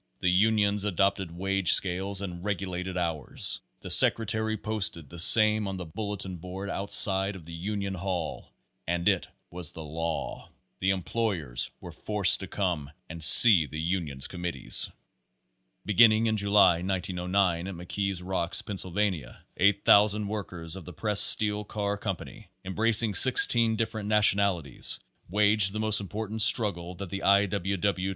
[0.19, 3.59] The unions adopted wage scales and regulated hours.
[3.81, 8.51] The secre tary posted the same on a bulletin board outside of the union hall,
[8.87, 10.49] and it was the LAW.
[10.79, 14.89] The employers were forced to come and see the union's committees.
[15.85, 21.63] Beginning in July, 1909, at McKees Rocks, Penn sylvania, 8,000 workers of the Pressed Steel
[21.63, 24.99] Car Com pany, embracing sixteen different nationalities,
[25.29, 27.45] waged the most important struggle that the I.
[27.45, 27.77] W.
[27.77, 28.09] W.